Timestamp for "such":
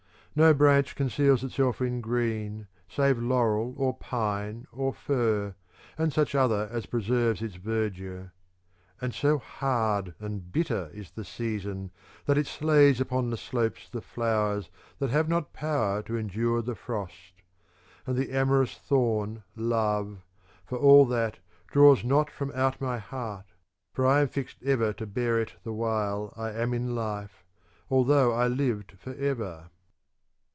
6.13-6.33